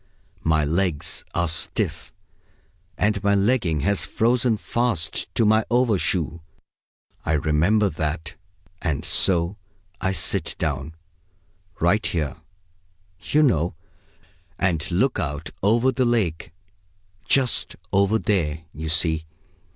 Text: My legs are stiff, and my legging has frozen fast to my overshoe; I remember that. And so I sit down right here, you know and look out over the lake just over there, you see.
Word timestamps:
My 0.43 0.65
legs 0.65 1.23
are 1.35 1.47
stiff, 1.47 2.11
and 2.97 3.23
my 3.23 3.35
legging 3.35 3.81
has 3.81 4.03
frozen 4.03 4.57
fast 4.57 5.31
to 5.35 5.45
my 5.45 5.63
overshoe; 5.69 6.39
I 7.23 7.33
remember 7.33 7.87
that. 7.87 8.33
And 8.81 9.05
so 9.05 9.57
I 10.01 10.11
sit 10.11 10.55
down 10.57 10.95
right 11.79 12.03
here, 12.03 12.37
you 13.21 13.43
know 13.43 13.75
and 14.57 14.89
look 14.89 15.19
out 15.19 15.51
over 15.61 15.91
the 15.91 16.05
lake 16.05 16.51
just 17.23 17.75
over 17.93 18.17
there, 18.17 18.63
you 18.73 18.89
see. 18.89 19.25